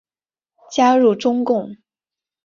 [0.71, 1.75] 加入中共。